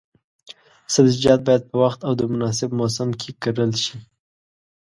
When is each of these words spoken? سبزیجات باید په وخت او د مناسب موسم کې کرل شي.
سبزیجات 0.93 1.39
باید 1.47 1.63
په 1.69 1.75
وخت 1.83 1.99
او 2.07 2.13
د 2.19 2.21
مناسب 2.33 2.69
موسم 2.79 3.09
کې 3.19 3.29
کرل 3.41 3.71
شي. 3.83 3.95